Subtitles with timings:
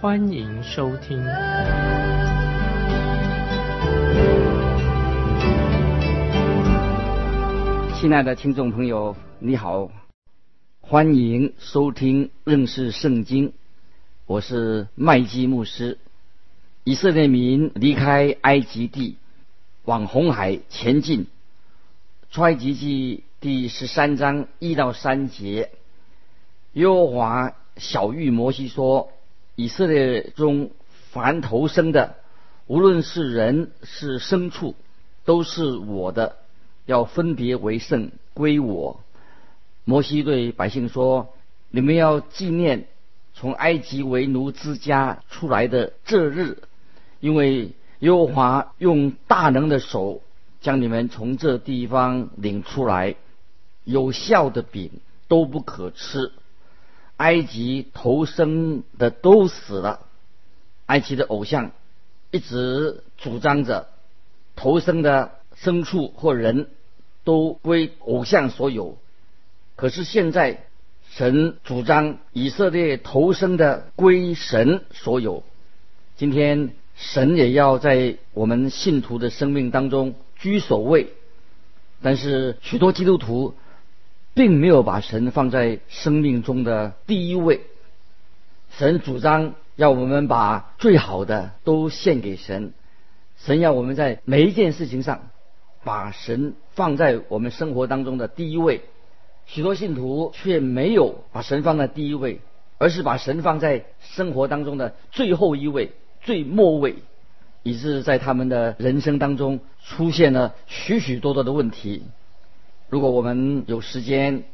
[0.00, 1.22] 欢迎收听。
[7.94, 9.90] 亲爱的听众朋友，你好，
[10.80, 13.52] 欢迎收听认识圣经。
[14.24, 15.98] 我是麦基牧师。
[16.84, 19.18] 以色列民离开埃及地，
[19.84, 21.26] 往红海前进。
[22.30, 25.72] 出埃及记第十三章一到三节，
[26.72, 29.12] 耶和华小谕摩西说
[29.60, 30.70] ：“以色列中
[31.10, 32.14] 凡投生的，
[32.66, 34.74] 无论是人是牲畜，
[35.26, 36.36] 都是我的。”
[36.86, 39.00] 要分别为圣，归我。
[39.84, 41.34] 摩西对百姓说
[41.70, 42.88] ：“你们要纪念
[43.34, 46.58] 从埃及为奴之家出来的这日，
[47.20, 50.22] 因为耶和华用大能的手
[50.60, 53.14] 将你们从这地方领出来。
[53.84, 54.90] 有效的饼
[55.28, 56.32] 都不可吃，
[57.20, 60.06] 埃及投生的都死了。
[60.86, 61.72] 埃及的偶像
[62.30, 63.88] 一直主张着
[64.56, 66.68] 投生的牲畜或人。”
[67.22, 68.96] 都归偶像所有，
[69.76, 70.64] 可是现在
[71.10, 75.44] 神主张以色列投生的归神所有。
[76.16, 81.12] 今天神也要在我们信徒的生命当中居首位，
[82.00, 83.54] 但是许多基督徒
[84.34, 87.62] 并没有把神放在生命中的第一位。
[88.70, 92.72] 神主张要我们把最好的都献给神，
[93.36, 95.28] 神要我们在每一件事情上。
[95.82, 98.82] 把神放在我们生活当中的第一位，
[99.46, 102.42] 许多信徒却没有把神放在第一位，
[102.76, 106.96] 而是把神放在生活当中的最后一位、最末位，
[107.62, 112.02] 以致在他们的人生当中出现了许许多多的问题。
[112.90, 114.44] 如果我们有时间，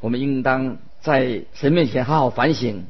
[0.00, 2.84] 我们应当在神面前好好反省，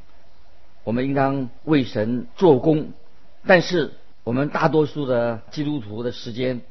[0.82, 2.88] 我们应当为神做工。
[3.46, 3.92] 但是
[4.24, 6.62] 我们大多数的基督徒的时间。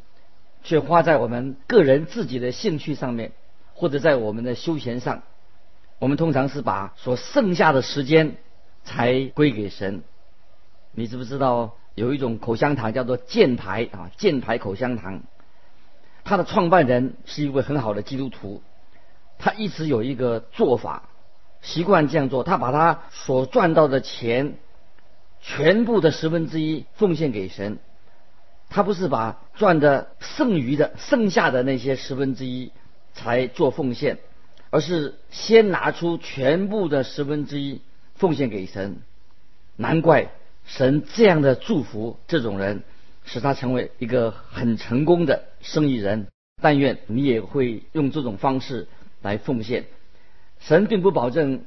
[0.68, 3.34] 却花在我们个人自己的兴趣上面，
[3.76, 5.22] 或者在我们的休闲上。
[6.00, 8.38] 我们通常是把所剩下的时间
[8.84, 10.02] 才归给神。
[10.92, 14.10] 你知不知道有一种口香糖叫做箭牌啊？
[14.18, 15.22] 箭牌口香糖，
[16.26, 18.62] 他的创办人是一位很好的基督徒，
[19.38, 21.04] 他一直有一个做法，
[21.62, 22.44] 习惯这样做。
[22.44, 24.58] 他把他所赚到的钱
[25.40, 27.78] 全部的十分之一奉献给神。
[28.68, 32.72] 他不是把赚的剩余的、剩下的那些十分之一
[33.14, 34.18] 才做奉献，
[34.72, 37.82] 而是先拿出全部的十分之一
[38.16, 38.98] 奉献给神。
[39.76, 40.32] 难怪
[40.66, 42.82] 神这样的祝福这种人，
[43.26, 46.28] 使他成为一个很成功的生意人。
[46.62, 48.88] 但愿你也会用这种方式
[49.22, 49.86] 来奉献。
[50.60, 51.66] 神并不保证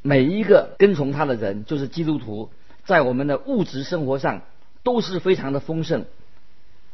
[0.00, 2.50] 每一个跟从他的人，就是基督徒，
[2.84, 4.42] 在我们的物质生活上
[4.84, 6.04] 都是非常的丰盛。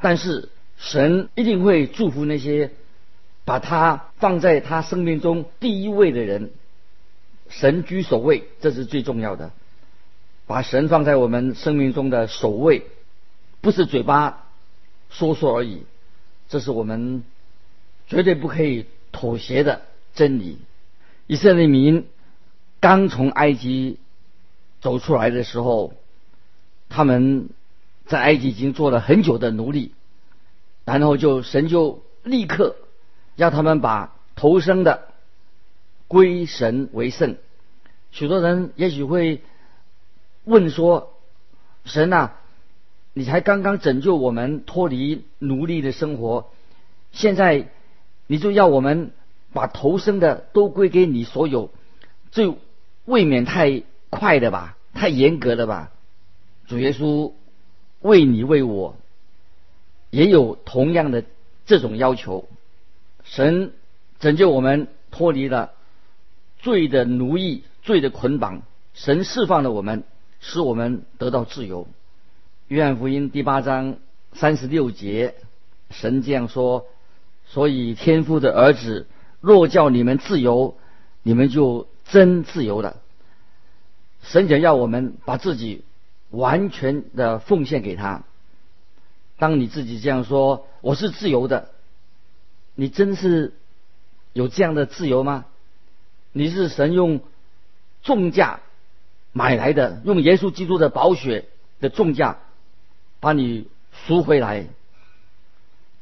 [0.01, 0.49] 但是
[0.79, 2.71] 神一定会祝福那些
[3.45, 6.51] 把他放在他生命中第一位的人，
[7.51, 9.51] 神居首位，这是最重要的。
[10.47, 12.87] 把神放在我们生命中的首位，
[13.61, 14.47] 不是嘴巴
[15.11, 15.85] 说说而已，
[16.49, 17.25] 这是我们
[18.07, 19.83] 绝对不可以妥协的
[20.15, 20.59] 真理。
[21.27, 22.07] 以色列民
[22.81, 23.99] 刚从埃及
[24.81, 25.95] 走出来的时候，
[26.89, 27.49] 他们。
[28.09, 29.93] 在埃及已经做了很久的奴隶，
[30.87, 32.77] 然后就神就立刻
[33.37, 35.09] 要他们把投生的
[36.07, 37.37] 归神为圣。
[38.11, 39.43] 许多人也许会
[40.45, 41.13] 问说
[41.85, 42.41] ：“神啊，
[43.19, 46.53] 你才刚刚拯救我们脱离奴隶的生活，
[47.11, 47.69] 现在
[48.29, 49.11] 你就要我们
[49.53, 51.73] 把投生的都归给你所有，
[52.31, 52.55] 这
[53.07, 54.77] 未免太快了吧？
[54.95, 55.91] 太严格了吧？”
[56.69, 57.33] 主耶稣。
[58.01, 58.95] 为你为我，
[60.11, 61.25] 也有同样的
[61.67, 62.49] 这种要求。
[63.25, 63.73] 神
[64.21, 65.73] 拯救我们脱离了
[66.61, 68.63] 罪的奴役、罪的捆绑，
[68.95, 70.05] 神释放了我们，
[70.39, 71.89] 使我们得到自由。
[72.69, 73.97] 约翰福音第八章
[74.35, 75.35] 三十六节，
[75.89, 76.85] 神这样说
[77.49, 79.07] ：“所以天父的儿子
[79.41, 80.77] 若叫你们自由，
[81.23, 82.99] 你们就真自由了。”
[84.21, 85.83] 神想要我们把自己
[86.29, 88.25] 完全的奉献给他。
[89.39, 91.71] 当你自己这样说，我是自由的，
[92.75, 93.55] 你真是
[94.35, 95.47] 有这样的自由吗？
[96.33, 97.21] 你是神用
[98.03, 98.61] 重价
[99.33, 101.47] 买来的，用耶稣基督的宝血
[101.81, 102.41] 的重价
[103.21, 104.67] 把你赎回来。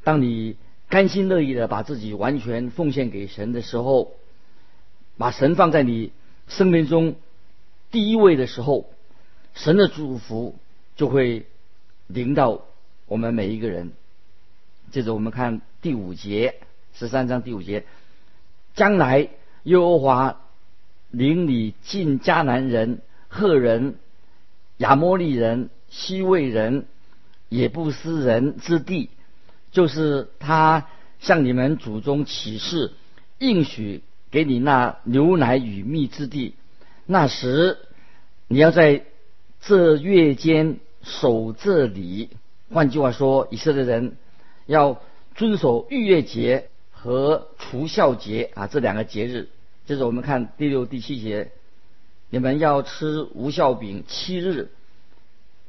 [0.03, 0.55] 当你
[0.89, 4.13] 甘心乐意的把自己完全奉献给神的时候，
[5.17, 6.11] 把神放在你
[6.47, 7.15] 生命中
[7.91, 8.89] 第一位的时候，
[9.53, 10.55] 神的祝福
[10.95, 11.45] 就会
[12.07, 12.61] 临到。
[13.09, 13.93] 我们每一个人，
[14.91, 16.55] 接着我们看第五节，
[16.93, 17.85] 十三章第五节，
[18.75, 19.29] 将来
[19.63, 20.41] 耶和华
[21.09, 23.95] 领你进迦南人、赫人、
[24.75, 26.85] 亚摩利人、西魏人、
[27.49, 29.09] 也不斯人之地，
[29.71, 30.87] 就是他
[31.19, 32.91] 向你们祖宗起誓
[33.39, 36.53] 应许给你那牛奶与蜜之地。
[37.05, 37.77] 那时
[38.47, 39.03] 你要在
[39.61, 42.29] 这月间守这里。
[42.69, 44.17] 换句话说，以色列人
[44.65, 45.01] 要
[45.35, 49.47] 遵守逾越节和除孝节啊这两个节日。
[49.85, 51.51] 接着我们看第六、第七节，
[52.29, 54.69] 你们要吃无孝饼七日，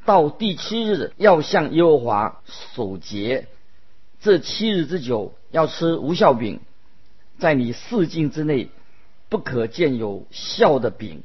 [0.08, 3.46] 到第七日要向耶和华守节。
[4.20, 6.60] 这七日之久要吃无效饼，
[7.38, 8.70] 在你四境之内
[9.28, 11.24] 不可见有效的饼，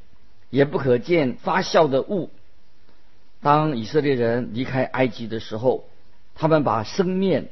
[0.49, 2.29] 也不可见发酵的物。
[3.39, 5.85] 当以色列人离开埃及的时候，
[6.35, 7.47] 他们把生面、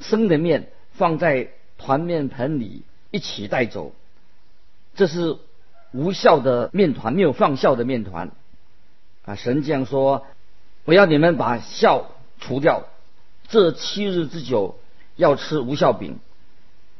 [0.00, 2.82] 生的面放在团面盆里
[3.12, 3.92] 一起带走。
[4.96, 5.36] 这是
[5.92, 8.32] 无效的面团，没有放酵的面团。
[9.24, 10.26] 啊，神这样说：
[10.84, 12.04] 我要你们把酵
[12.40, 12.84] 除掉。
[13.48, 14.78] 这七日之久
[15.16, 16.18] 要吃无效饼，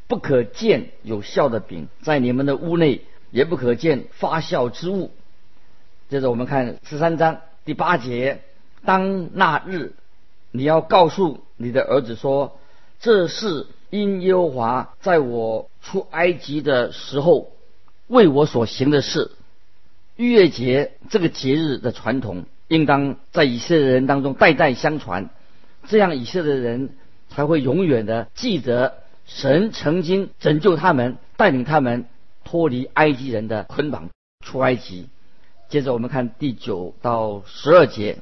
[0.07, 5.11] 不可见有效的饼在你们的屋内，也不可见发酵之物。
[6.11, 7.41] 接着我们看十三章。
[7.65, 8.43] 第八节，
[8.85, 9.95] 当那日，
[10.51, 12.59] 你要告诉你的儿子说
[13.01, 17.53] ：“这是因耶和华在我出埃及的时候
[18.09, 19.31] 为我所行的事。”
[20.17, 25.29] 逾越节这个节日的传统，应当在以色列人当中代代相传，
[25.89, 26.97] 这样以色列人
[27.29, 28.95] 才会永远的记得
[29.27, 32.07] 神曾经拯救他们，带领他们
[32.45, 34.09] 脱离埃及人的捆绑，
[34.43, 35.11] 出埃及。
[35.69, 38.21] 接着我们看第九到十二节，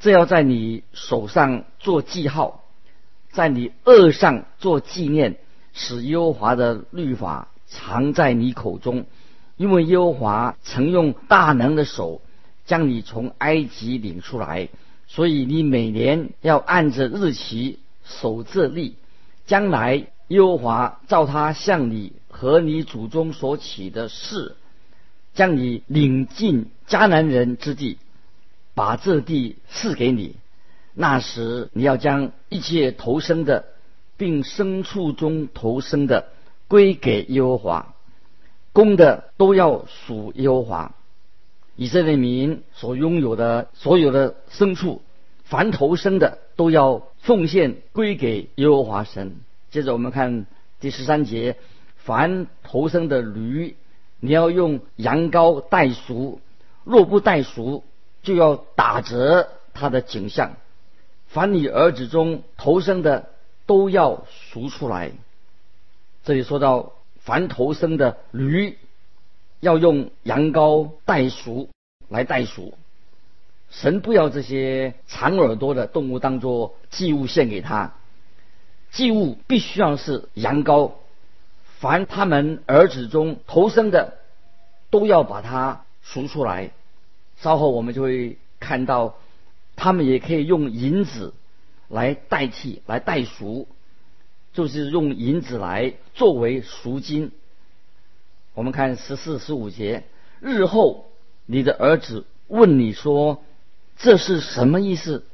[0.00, 2.64] 这要在你手上做记号，
[3.30, 5.38] 在你额上做纪念，
[5.72, 9.06] 使耶和华的律法藏在你口中，
[9.56, 12.20] 因为耶和华曾用大能的手
[12.70, 14.68] 将你从埃及领出来，
[15.08, 18.94] 所以你每年要按着日期守这例，
[19.44, 24.54] 将来耶和华照他向你和你祖宗所起的誓。
[25.34, 27.98] 将你领进迦南人之地，
[28.74, 30.36] 把这地赐给你。
[30.94, 33.64] 那时你要将一切投生的，
[34.16, 36.28] 并牲畜中投生的
[36.68, 37.94] 归给耶和华，
[38.72, 40.94] 公的都要属耶和华。
[41.80, 45.00] 以色列民所拥有的所有的牲畜，
[45.44, 49.36] 凡投生的都要奉献归给耶和华神。
[49.70, 50.44] 接着我们看
[50.78, 51.56] 第十三节，
[51.96, 53.76] 凡投生的驴。
[54.18, 56.42] 你要用羊羔代赎，
[56.84, 57.82] 若不代赎，
[58.22, 60.56] 就要打折它的景象。
[61.28, 63.30] 凡你儿子中投生的，
[63.64, 65.12] 都要赎出来。
[66.24, 68.76] 这里说到，凡投生的驴，
[69.60, 71.68] 要用羊羔代赎
[72.08, 72.74] 来代赎。
[73.70, 77.94] 神不要这些长耳朵的动物当做祭物献给他，
[78.90, 80.92] 祭物必须要是羊羔。
[81.78, 84.18] 凡他们儿子中投生的，
[84.90, 86.72] 都要把它赎出来。
[87.36, 89.14] 稍后我们就会看到，
[89.76, 91.32] 他们也可以用银子
[91.88, 93.68] 来代替、来代赎，
[94.52, 97.30] 就是用银子来作为赎金。
[98.54, 100.04] 我们看十四、十五节，
[100.40, 101.10] 日后
[101.46, 103.42] 你的儿子问你说
[103.98, 105.24] ：“这是什么意思？”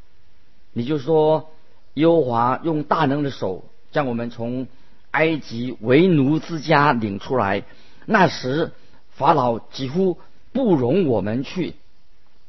[0.73, 1.51] 你就说
[1.95, 4.67] ：“优华用大能的手将我们从。”
[5.13, 7.65] 埃及为奴之家领出来，
[8.05, 8.73] 那时
[9.13, 10.19] 法老几乎
[10.53, 11.75] 不容我们去，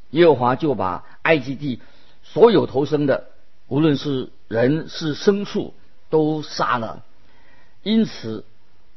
[0.09, 1.79] 耶和华就把埃及地
[2.23, 3.29] 所有投生的，
[3.69, 5.73] 无论是人是牲畜，
[6.09, 7.05] 都杀了。
[7.83, 8.43] 因此，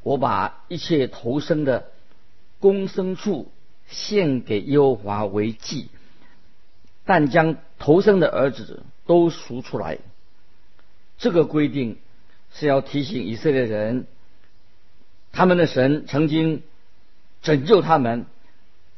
[0.03, 1.91] 我把一切投生的
[2.59, 3.51] 公牲畜
[3.87, 5.89] 献给耶和华为祭，
[7.05, 9.97] 但将投生的儿子都赎出来。
[11.17, 11.97] 这个规定。
[12.53, 14.07] 是要提醒以色列人，
[15.31, 16.63] 他们的神曾经
[17.41, 18.25] 拯救他们，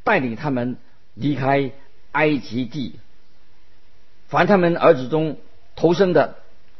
[0.03, 0.77] 带领他们
[1.13, 1.71] 离开
[2.13, 2.95] 埃及地，
[4.27, 5.37] 凡他们儿子中
[5.75, 6.37] 投生的，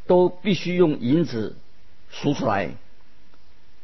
[0.08, 1.54] 都必须用银子
[2.10, 2.72] 赎出来。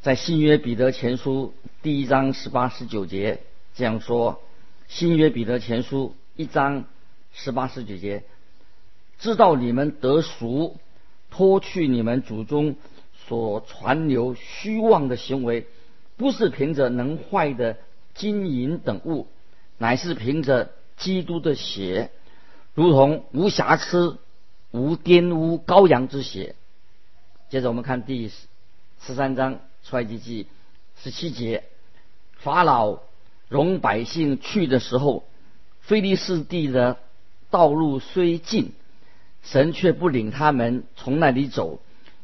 [0.03, 1.53] 在新约彼得前书
[1.83, 3.41] 第一章十八十九节
[3.75, 4.41] 这样说：
[4.89, 6.87] 新约彼得前书一章
[7.35, 8.23] 十八十九节，
[9.19, 10.79] 知道你们得赎，
[11.29, 12.77] 脱去你们祖宗
[13.27, 15.67] 所传流虚妄的行为，
[16.17, 17.77] 不是凭着能坏的
[18.15, 19.27] 金银等物，
[19.77, 22.11] 乃是凭着基督的血，
[22.73, 24.17] 如同无瑕疵、
[24.71, 26.55] 无玷污羔羊之血。
[27.51, 28.31] 接着我们看第
[29.03, 29.61] 十三章。
[29.85, 30.47] 出埃及记
[31.03, 31.65] 十七节，
[32.37, 33.01] 法老
[33.49, 35.25] 容百姓去的时候，
[35.81, 36.99] 菲利士地的
[37.51, 38.73] 道路虽近，
[39.43, 41.81] 神却不领他们从那里走，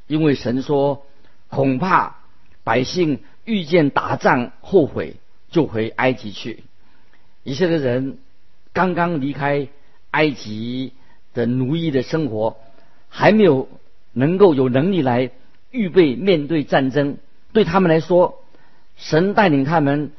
[0.07, 1.05] 因为神说，
[1.49, 2.17] 恐怕
[2.63, 5.17] 百姓遇见打仗后悔，
[5.51, 6.65] 就回埃及去。
[7.43, 8.19] 以色列人
[8.73, 9.69] 刚刚离开
[10.11, 10.93] 埃及
[11.33, 12.57] 的奴役的生活，
[13.09, 13.69] 还没有
[14.13, 15.31] 能够有能力来
[15.71, 17.19] 预备面对战争。
[17.57, 18.45] 对他们来说，
[18.97, 20.13] 神带领他们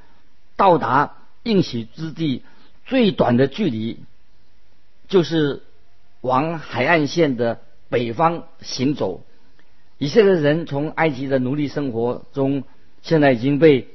[0.55, 2.41] 到达应许之地
[2.87, 3.99] 最短的距离，
[5.07, 5.61] 就是
[6.21, 9.21] 往海岸线的北方行走。
[9.99, 12.63] 以色列人从埃及的奴隶生活中，
[13.03, 13.87] 现在已经被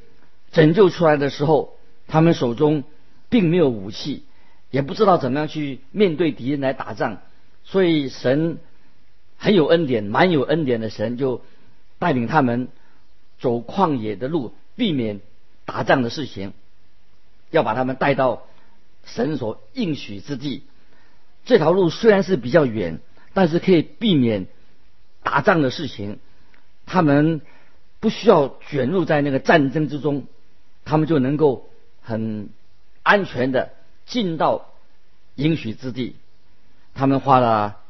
[0.53, 2.85] 拯救出来的时候，他们手中
[3.29, 4.23] 并没有武器，
[4.71, 7.19] 也不知道怎么样去面对敌人来打仗，
[7.65, 8.59] 所以神
[9.37, 11.43] 很有恩典，蛮有恩典的神就
[11.99, 12.69] 带领他们。
[13.43, 15.21] 走旷野的路，避免
[15.65, 16.53] 打仗的事情，
[17.51, 18.45] 要把他们带到
[19.05, 20.63] 神所应许之地。
[21.45, 23.01] 这条路虽然是比较远，
[23.35, 24.47] 但是可以避免
[25.25, 26.21] 打仗的事情。
[26.87, 27.41] 他们
[27.99, 30.27] 不需要卷入在那个战争之中，
[30.85, 31.69] 他们就能够
[32.01, 32.49] 很
[33.03, 33.73] 安全的
[34.07, 34.71] 进到
[35.35, 36.15] 应许之地。
[36.95, 37.81] 他们花了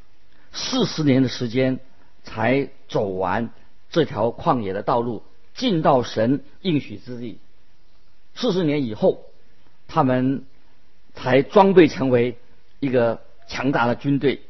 [0.52, 1.78] 四十年的时间
[2.24, 3.50] 才走完
[3.90, 5.22] 这条旷野的道路。
[5.54, 7.38] 进到神应许之地，
[8.34, 9.26] 四十年以后，
[9.88, 10.44] 他们
[11.14, 12.38] 才装备成为
[12.80, 14.42] 一个强大的军队。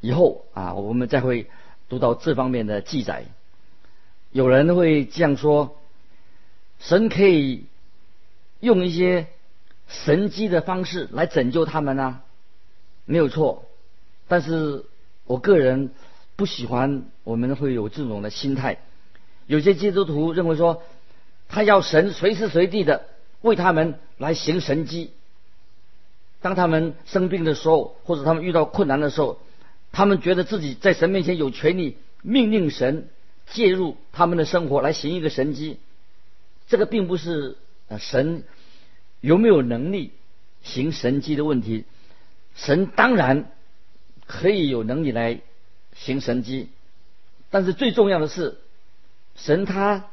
[0.00, 1.48] 以后啊，我们再会
[1.88, 3.24] 读到这方面的记载。
[4.30, 5.76] 有人会这样说：
[6.78, 7.64] 神可以
[8.60, 9.28] 用一些
[9.88, 12.20] 神机的方式来拯救他们呢？
[13.04, 13.64] 没有错。
[14.28, 14.84] 但是
[15.24, 15.90] 我个人
[16.36, 18.78] 不喜欢我们会有这种的心态。
[19.48, 20.82] 有些基督徒认为说，
[21.48, 23.06] 他要神随时随地的
[23.40, 25.10] 为他们来行神迹。
[26.42, 29.40] 当他们生病的时候，或者他们遇到困难的时候，
[29.90, 33.08] 他们觉得自己在神面前有权利命令神
[33.46, 35.78] 介入他们的生活来行一个神迹。
[36.68, 37.56] 这个并不是
[37.88, 38.44] 呃神
[39.22, 40.12] 有没有能力
[40.62, 41.86] 行神迹的问题，
[42.54, 43.50] 神当然
[44.26, 45.40] 可以有能力来
[45.96, 46.68] 行神迹，
[47.48, 48.58] 但是最重要的是。
[49.38, 50.04] 神他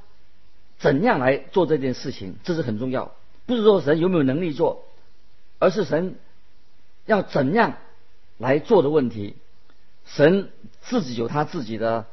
[0.77, 3.12] 怎样来做这件事情，这是很重要。
[3.48, 4.86] 不是说神有没有能力做，
[5.60, 6.15] 而是神
[7.05, 7.74] 要怎样
[8.38, 9.36] 来做的问题。
[10.05, 10.51] 神
[10.82, 12.05] 自己有他自己的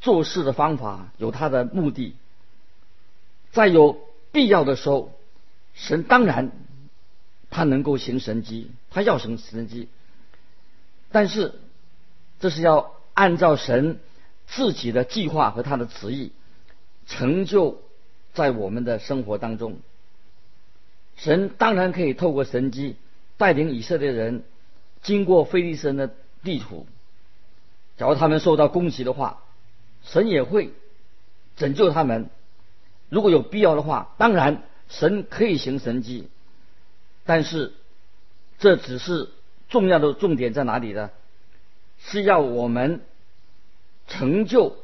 [0.00, 2.16] 做事的方法，有他的目的。
[3.52, 4.00] 在有
[4.32, 5.12] 必要的时候，
[5.74, 6.52] 神当然
[7.50, 9.88] 他能够行神迹，他要行神迹。
[11.12, 11.54] 但是
[12.40, 14.00] 这是要按照神。
[14.52, 16.32] 自己的计划和他的旨意
[17.06, 17.80] 成就
[18.34, 19.78] 在我们的生活当中。
[21.16, 22.96] 神当然可以透过神迹
[23.36, 24.42] 带领以色列人
[25.02, 26.10] 经过非利士人的
[26.42, 26.86] 地图。
[27.96, 29.42] 假如他们受到攻击的话，
[30.02, 30.72] 神也会
[31.56, 32.28] 拯救他们。
[33.08, 36.28] 如果有必要的话，当然神可以行神迹。
[37.24, 37.72] 但是
[38.58, 39.30] 这只是
[39.68, 41.10] 重要的重点在哪里呢？
[42.00, 43.02] 是要我们。
[44.10, 44.76] 成就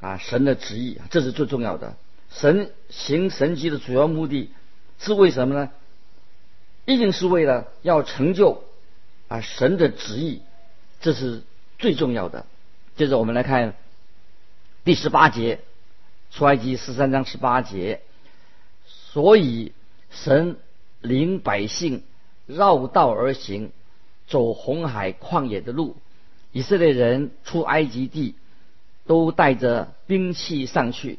[0.00, 1.96] 啊神的旨意，这是最重要的。
[2.30, 4.50] 神行神迹的主要目的
[4.98, 5.70] 是为什么呢？
[6.86, 8.62] 一定是为了要成就
[9.26, 10.42] 啊神的旨意，
[11.00, 11.42] 这是
[11.78, 12.46] 最重要的。
[12.96, 13.74] 接着我们来看
[14.84, 15.60] 第十八节，
[16.30, 18.00] 出埃及十三章十八节。
[18.86, 19.72] 所以
[20.10, 20.56] 神
[21.00, 22.04] 领百姓
[22.46, 23.72] 绕道而行，
[24.28, 25.96] 走红海旷野的路。
[26.52, 28.36] 以色列人出埃及地。
[29.08, 31.18] 都带着兵器上去。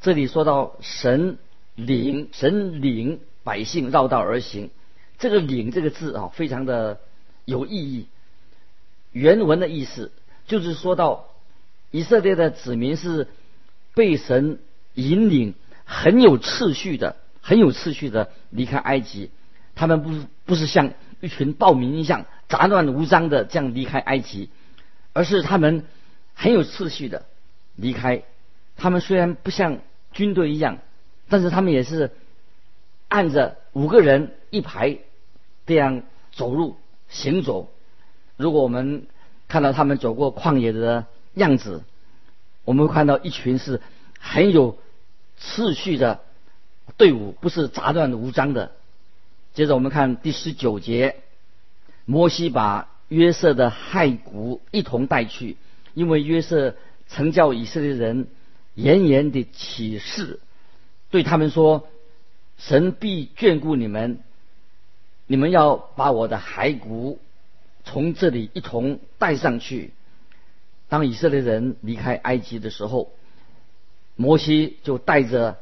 [0.00, 1.38] 这里说到神
[1.74, 4.70] 领神领百姓绕道而行，
[5.18, 7.00] 这个“领”这个字啊，非常的
[7.44, 8.06] 有意义。
[9.10, 10.12] 原文的意思
[10.46, 11.28] 就是说到
[11.90, 13.28] 以色列的子民是
[13.94, 14.58] 被神
[14.94, 19.30] 引领，很有次序的，很有次序的离开埃及。
[19.74, 24.50] 他们不不是像一群暴民一样杂乱无章的这样离开埃及，
[25.12, 25.84] 而是他们
[26.34, 27.24] 很有次序的
[27.76, 28.22] 离开。
[28.76, 29.78] 他们虽然不像
[30.12, 30.78] 军队一样，
[31.28, 32.10] 但是他们也是
[33.08, 34.98] 按着五个人一排
[35.66, 36.76] 这样走路
[37.08, 37.70] 行走。
[38.36, 39.06] 如果我们
[39.46, 41.82] 看到他们走过旷野的样子，
[42.64, 43.80] 我们会看到一群是
[44.18, 44.78] 很有
[45.38, 46.20] 次序的
[46.96, 48.72] 队伍，不是杂乱无章的。
[49.52, 51.16] 接着我们看第十九节，
[52.06, 55.56] 摩西把约瑟的骸骨一同带去，
[55.94, 58.28] 因为约瑟曾叫以色列人
[58.74, 60.40] 严严的起誓，
[61.10, 61.88] 对他们说
[62.58, 64.18] ：“神必眷顾你们，
[65.26, 67.20] 你们要把我的骸骨
[67.84, 69.92] 从这里一同带上去。”
[70.88, 73.10] 当以色列人离开埃及的时候，
[74.16, 75.58] 摩西就带着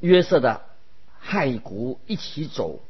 [0.00, 0.62] 约瑟的
[1.24, 2.80] 骸骨一起走。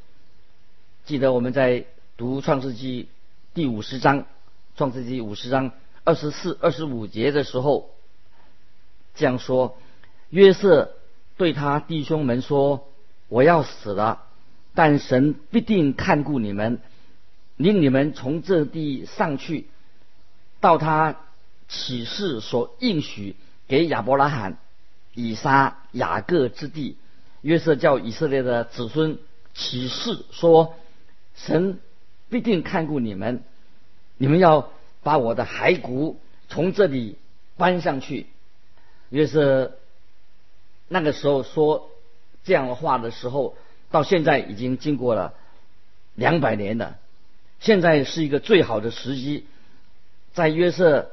[1.05, 1.85] 记得我们在
[2.17, 3.09] 读创世纪
[3.55, 4.27] 第五十章，
[4.77, 5.73] 创世纪五十章
[6.09, 7.91] 二十四、二十五节的时候，
[9.15, 9.77] 这样说：
[10.31, 10.93] 约瑟
[11.37, 12.89] 对他弟兄们说
[13.29, 14.23] ：“我要死了，
[14.75, 16.81] 但神必定看顾你们，
[17.59, 19.67] 令你们从这地上去，
[20.61, 21.21] 到他
[21.69, 23.37] 启示所应许
[23.67, 24.57] 给亚伯拉罕、
[25.13, 26.97] 以撒、雅各之地。”
[27.43, 29.19] 约瑟叫以色列的子孙
[29.53, 30.75] 启示说。
[31.35, 31.79] 神
[32.31, 33.45] 必定看顾你们，
[34.17, 34.71] 你们要
[35.03, 37.17] 把我的骸骨从这里
[37.57, 38.27] 搬上去。
[39.11, 39.77] 约瑟
[40.89, 41.91] 那个时候说
[42.45, 43.57] 这样的话的时候，
[43.91, 45.35] 到现在已经经过了
[46.15, 46.99] 两百年了。
[47.61, 49.47] 现在是一个最好的时机，
[50.33, 51.11] 在约瑟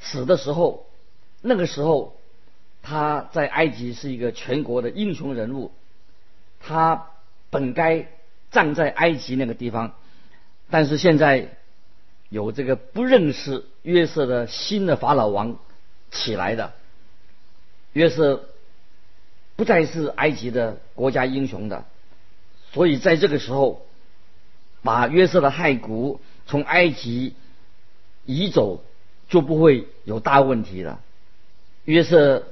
[0.00, 0.86] 死的时候，
[1.40, 2.16] 那个时候
[2.82, 5.72] 他在埃及是一个全国的英雄人物，
[6.60, 7.06] 他
[7.50, 8.08] 本该。
[8.50, 9.92] 站在埃及那个地方，
[10.70, 11.57] 但是现在
[12.28, 15.58] 有这个不认识约瑟的新的法老王
[16.10, 16.72] 起来的，
[17.92, 18.44] 约瑟
[19.56, 21.84] 不再是埃及的国家英雄的，
[22.72, 23.86] 所以在这个时候，
[24.82, 27.34] 把约瑟的骸骨从埃及
[28.24, 28.82] 移走
[29.28, 31.00] 就不会有大问题了。
[31.84, 32.44] 约瑟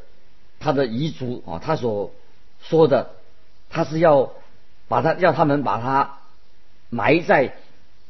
[0.59, 2.12] 他的遗族啊，他所
[2.61, 3.11] 说的，
[3.71, 4.33] 他是要。
[4.89, 6.19] 把他要他们把他
[6.91, 7.57] 埋在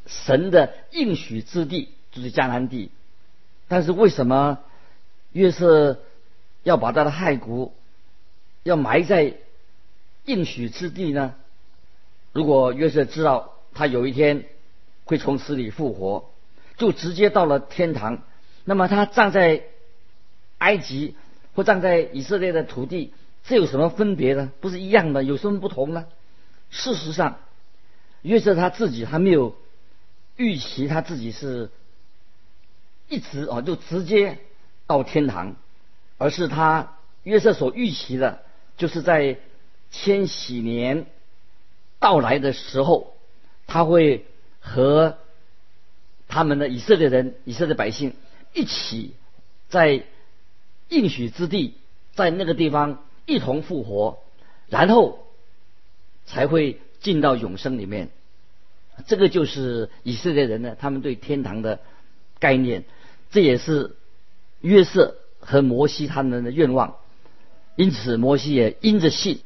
[0.06, 2.90] 神的应许之地，就是迦南地。
[3.68, 4.60] 但是为什么
[5.32, 5.98] 约瑟
[6.62, 7.74] 要把他的骸骨
[8.62, 9.34] 要埋在
[10.24, 11.34] 应许之地呢？
[12.32, 14.44] 如果约瑟知道他有一天
[15.04, 16.30] 会从死里复活，
[16.76, 18.22] 就直接到了天堂，
[18.64, 19.62] 那么他站在
[20.58, 21.14] 埃及
[21.54, 23.12] 或站在以色列的土地，
[23.44, 24.52] 这有什么分别呢？
[24.60, 26.06] 不是一样的，有什么不同呢？
[26.70, 27.38] 事实上，
[28.22, 29.54] 约瑟他自己还没有
[30.36, 31.70] 预期他自己是
[33.08, 34.38] 一直啊就直接
[34.86, 35.56] 到天堂，
[36.18, 38.42] 而是他约瑟所预期的，
[38.76, 39.38] 就是在
[39.90, 41.06] 千禧年
[41.98, 43.16] 到来的时候，
[43.66, 44.26] 他会
[44.60, 45.18] 和
[46.28, 48.14] 他们的以色列人、以色列百姓
[48.52, 49.14] 一起
[49.68, 50.04] 在
[50.88, 51.74] 应许之地，
[52.14, 54.18] 在那个地方一同复活，
[54.68, 55.24] 然后。
[56.28, 58.10] 才会进到永生里面，
[59.06, 61.80] 这个就是以色列人呢，他们对天堂的
[62.38, 62.84] 概念，
[63.30, 63.96] 这也是
[64.60, 66.96] 约瑟和摩西他们的愿望。
[67.76, 69.40] 因此，摩西也因着信，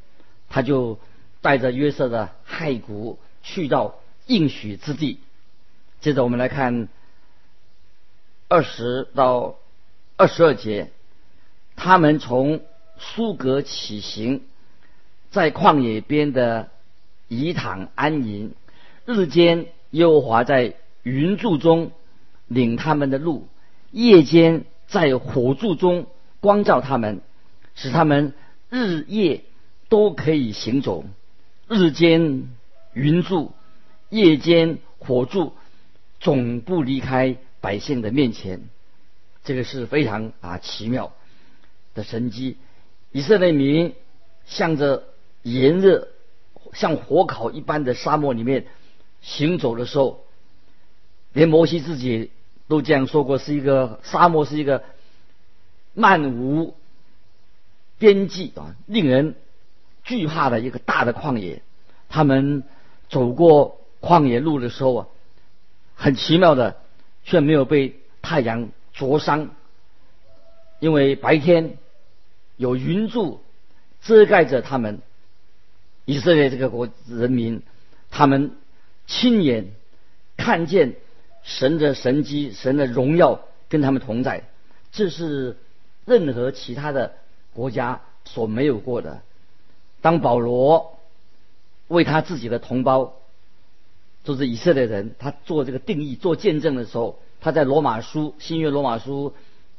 [0.48, 1.00] 他就
[1.40, 5.18] 带着约瑟的骸骨去到应许之地。
[6.00, 6.88] 接着，我们来看
[8.48, 9.56] 二十到
[10.16, 10.90] 二十二节，
[11.74, 12.60] 他们从
[12.98, 14.42] 苏格起行。
[15.30, 16.70] 在旷野边的
[17.28, 18.52] 以躺安营，
[19.12, 21.90] 日间耶和华在云柱中
[22.46, 23.48] 领他们的路，
[23.90, 26.06] 夜间在火柱中
[26.40, 27.20] 光照他们，
[27.74, 28.32] 使他们
[28.68, 29.42] 日夜
[29.88, 31.04] 都可以行走。
[31.68, 32.48] 日间
[32.94, 33.52] 云柱，
[34.08, 35.54] 夜间火柱，
[36.20, 38.62] 总不离开百姓的面前。
[39.42, 41.12] 这个是非常啊奇妙
[41.94, 42.56] 的神迹。
[43.10, 43.94] 以色列民
[44.46, 45.04] 向着。
[45.42, 46.08] 炎热
[46.74, 48.66] 像火烤一般的沙漠里面
[49.22, 50.24] 行走的时候，
[51.32, 52.30] 连摩西自己
[52.68, 54.82] 都这样说过：是一个沙漠，是一个
[55.94, 56.74] 漫无
[57.98, 59.34] 边际啊，令人
[60.04, 61.62] 惧怕的一个大的旷野。
[62.08, 62.64] 他们
[63.08, 65.06] 走过旷野路的时候啊，
[65.94, 66.76] 很奇妙的，
[67.24, 69.50] 却没有被太阳灼伤，
[70.78, 71.76] 因为白天
[72.56, 73.42] 有云柱
[74.02, 75.00] 遮盖着他们。
[76.06, 77.62] 以色列这个国人民，
[78.10, 78.56] 他们
[79.10, 79.72] 亲眼
[80.36, 80.94] 看见
[81.42, 84.44] 神的神迹、神的荣耀跟他们同在，
[84.92, 85.56] 这是
[86.06, 87.14] 任何其他的
[87.52, 89.20] 国家所没有过的。
[90.00, 91.00] 当保罗
[91.88, 93.14] 为他自己的同胞，
[94.22, 99.34] 就是以色列人，他做这个定义、做见证的时候，他在罗马书新约罗马书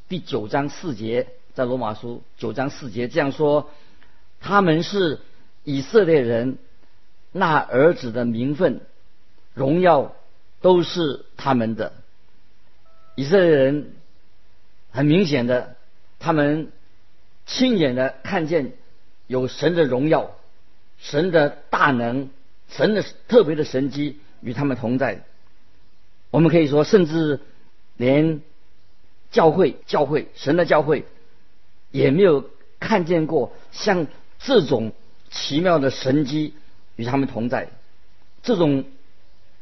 [0.10, 3.70] 第九章四节，在罗马书九章四节这样说：
[4.42, 5.20] 他们是
[5.64, 6.58] 以色列人，
[7.32, 8.82] 那儿子的名分、
[9.54, 10.16] 荣耀
[10.62, 11.94] 都是他们的。
[13.16, 13.94] 以色列人
[14.92, 15.76] 很明显的，
[16.20, 16.72] 他们
[17.46, 18.74] 亲眼的看见。
[19.28, 20.32] 有神的荣耀，
[21.00, 22.28] 神的大能，
[22.68, 25.24] 神的特别的神机与他们同在。
[26.32, 27.40] 我们可以说，甚至
[27.96, 28.42] 连
[29.32, 31.06] 教会、教会、神的教会，
[31.92, 34.92] 也没有看见过像这种
[35.30, 36.54] 奇妙的神机
[36.98, 37.70] 与他们同在。
[38.44, 38.84] 这种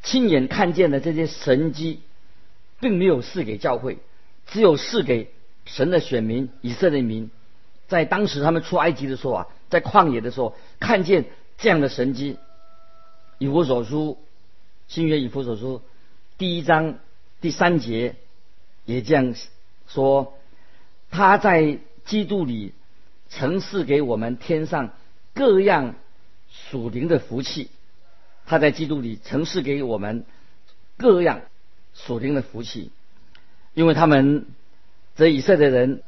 [0.04, 2.02] 亲眼看见的这些神机，
[2.80, 3.98] 并没有赐给教会，
[4.48, 5.32] 只有赐给
[5.66, 7.30] 神的选民以色列民。
[7.88, 9.48] 在当时他们出埃及的时候啊。
[9.70, 11.26] 在旷野的时候，看见
[11.60, 12.34] 这样的神迹，
[13.38, 14.18] 《以弗所书》
[14.88, 15.78] 新约《以弗所书》
[16.40, 16.96] 第一章
[17.40, 18.16] 第三节
[18.86, 19.36] 也这样
[19.88, 20.34] 说：
[21.12, 22.74] 他在基督里
[23.30, 24.92] 曾赐给我们天上
[25.36, 25.94] 各样
[26.50, 27.70] 属灵的福气。
[28.50, 30.26] 他在基督里曾是给我们
[30.98, 31.44] 各样
[31.94, 32.92] 属灵的福气，
[33.74, 34.48] 因为他们
[35.16, 36.02] 这以色列人，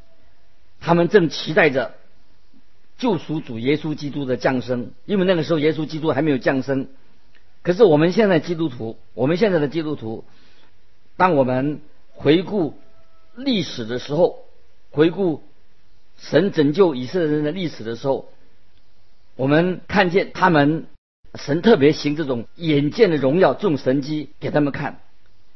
[0.80, 1.96] 他们正期待着。
[2.98, 6.88] 救赎主耶稣基督的降生，因为那个时候耶稣基督还没有降生。
[7.64, 10.24] 可是我们现在基督徒，我们现在的基督徒，
[11.18, 11.82] 当我们
[12.14, 12.76] 回顾
[13.36, 14.46] 历史的时候，
[14.92, 15.42] 回顾
[16.20, 18.30] 神拯救以色列人的历史的时候，
[19.36, 20.86] 我们看见他们
[21.36, 25.00] 神特别行这种眼见的荣耀，这种神迹给他们看。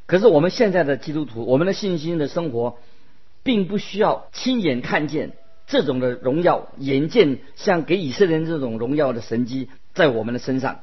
[0.06, 2.78] 可是我们现在的基督徒，我们的信心的生活，
[3.42, 5.32] 并不需要亲眼看见。
[5.68, 10.78] 这种的荣耀，眼见像给以色列人这种荣耀的神迹在我们的身上。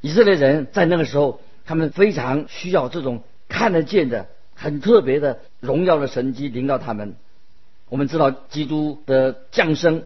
[0.00, 7.14] 以色列人在那个时候，他们非常需要这种看得见的、很特别的荣耀的神迹临到他们。
[7.88, 10.02] 我们知道基督的降生，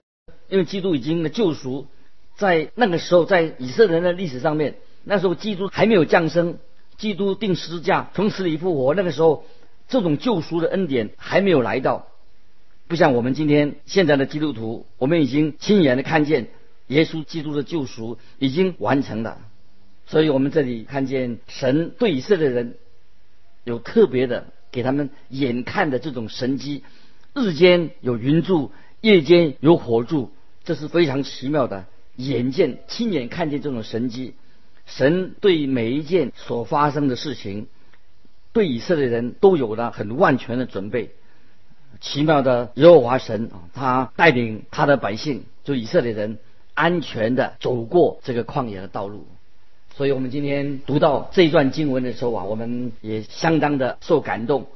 [0.50, 1.86] 因为基督已经的救赎，
[2.36, 6.58] 在那个时候，在以色列人的历史上面，那时候基督还没有降生，
[6.96, 9.44] 基督定十字架从死里复活，那个时候
[9.88, 12.08] 这种救赎的恩典还没有来到。
[12.86, 16.48] 不像我们今天现在的基督徒，我们已经亲眼的看见
[16.88, 19.38] 耶稣基督的救赎已经完成了，
[20.06, 22.76] 所以我们这里看见神对以色列人
[23.64, 26.82] 有特别的给他们眼看的这种神迹，
[27.32, 28.70] 日间有云柱，
[29.00, 30.30] 夜间有火柱，
[30.64, 34.34] 这是非常奇妙的，眼见亲眼看见这种神迹，
[34.86, 37.66] 神对每一件所发生的事情，
[38.52, 41.10] 对以色列人都有了很万全的准备。
[42.00, 46.38] 奇妙的耶和华神啊，他带领他的百姓，就以色列人，
[46.74, 49.26] 安全的走过这个旷野的道路。
[49.96, 54.66] 所以，我们今天读到这一段经文的时候啊，我们也相当的受感动，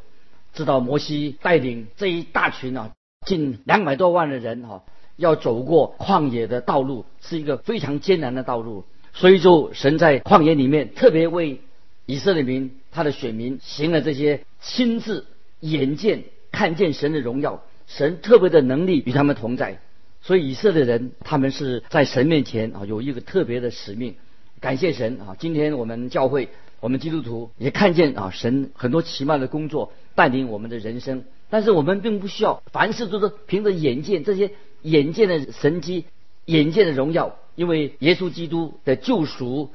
[0.54, 2.92] 知道摩西带领这一大群啊，
[3.26, 4.84] 近两百多万的人哈，
[5.18, 8.84] 要走过旷野的道路，是一个非常艰难的道路。
[9.12, 11.60] 所以，就神在旷野里面特别为
[12.06, 15.26] 以色列民他的选民行了这些亲自
[15.60, 16.24] 眼见。
[16.50, 19.80] 看见神的荣耀，神特别的能力与他们同在，
[20.22, 24.14] 所以以色列人他们是在神面前啊有一个特别的使命。
[24.58, 25.36] 感谢神啊！
[25.38, 26.48] 今天我们教会，
[26.80, 31.22] 我们基督徒也看见啊神很多奇妙的工作带领我们的人生。
[31.50, 34.50] 但是我们并不需要凡事都是凭着眼见这些
[34.82, 36.04] 眼见的神迹、
[36.44, 39.70] 眼见的荣耀，因为耶稣基督的救赎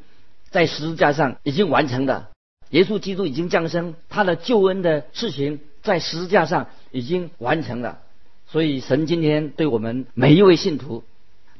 [0.50, 2.30] 在十字架上已经完成了。
[2.70, 5.60] 耶稣基督已经降生，他的救恩的事情。
[5.84, 8.00] 在十字架上已经完成了，
[8.48, 11.04] 所以神今天对我们每一位信徒，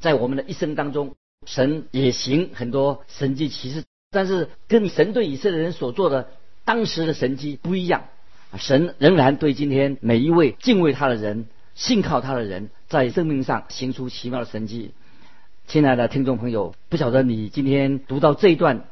[0.00, 6.30] 在我们的一生当中，神也行很多神迹奇事，但是跟神对以色列人所做的
[6.64, 8.04] 当时的神迹不一样。
[8.56, 14.92] 神仍然对今天每一位敬畏他的人、信靠他的人，在生命上行出奇妙的神迹。
[15.66, 18.84] 亲爱的听众朋友，不晓得你今天读到这一段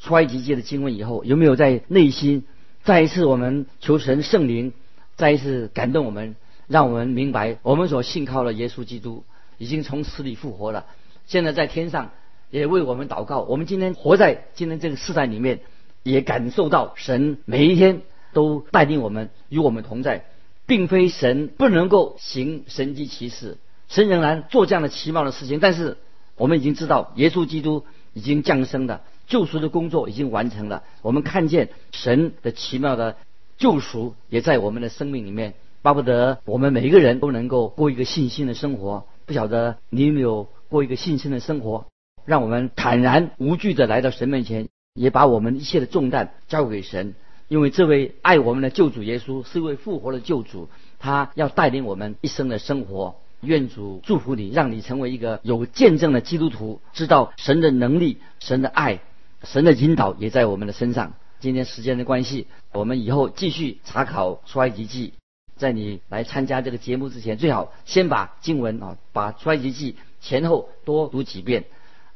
[0.00, 2.44] 出埃及记的经文以后，有没有在内心？
[2.84, 4.72] 再一次，我们求神圣灵
[5.16, 6.36] 再一次感动我们，
[6.68, 9.24] 让我们明白，我们所信靠的耶稣基督
[9.58, 10.86] 已经从死里复活了，
[11.26, 12.12] 现在在天上
[12.50, 13.40] 也为我们祷告。
[13.40, 15.60] 我们今天活在今天这个时代里面，
[16.04, 20.24] 也感受到神每一天都带领我们，与我们同在，
[20.70, 25.58] 并非神不能够行神迹奇事，神仍然做这样的奇妙的事情。
[25.58, 25.96] 但是
[26.36, 29.02] 我们已经知道，耶稣基督已经降生了。
[29.26, 30.84] 救赎的工作已经完成了。
[31.02, 33.16] 我们看见神的奇妙的
[33.58, 39.06] 救赎也在我们的生命里面，巴不得我们每一个人都能够过一个信心的生活。
[39.26, 41.86] 不晓得你有没有过一个信心的生活？
[42.24, 47.16] 让我们坦然无惧的来到神面前，也把我们一切的重担交给神，
[47.50, 50.68] 因为这位爱我们的救主耶稣是一位复活的救主，
[51.00, 53.16] 他要带领我们一生的生活。
[53.40, 59.00] 愿主祝福你，让你成为一个有见证的基督徒，知道神的能力、神的爱、
[59.42, 61.14] 神的引导也在我们的身上。
[61.40, 65.14] 今天时间的关系，我们以后继续查考出埃及记。
[65.56, 71.64] 在你来参加这个节目之前，最好先把经文啊，把出埃及记前后多读几遍。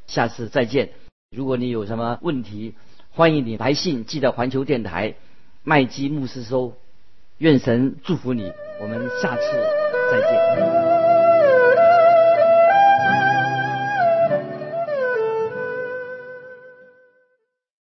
[0.06, 0.90] 下次再见。
[1.34, 2.74] 如果你有什么问题，
[3.16, 5.14] 欢迎你来信寄到环球电台
[5.62, 6.74] 麦基牧师收。
[7.38, 8.52] 愿神祝福你。
[8.80, 9.42] 我们下次
[10.10, 10.93] 再见。